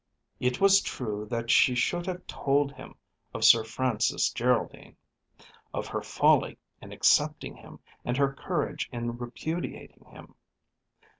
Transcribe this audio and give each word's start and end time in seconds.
It 0.39 0.59
was 0.59 0.81
true 0.81 1.27
that 1.27 1.51
she 1.51 1.75
should 1.75 2.07
have 2.07 2.25
told 2.25 2.71
him 2.71 2.95
of 3.35 3.43
Sir 3.45 3.63
Francis 3.63 4.31
Geraldine; 4.31 4.97
of 5.75 5.85
her 5.85 6.01
folly 6.01 6.57
in 6.81 6.91
accepting 6.91 7.55
him 7.55 7.79
and 8.03 8.17
her 8.17 8.33
courage 8.33 8.89
in 8.91 9.19
repudiating 9.19 10.05
him. 10.05 10.33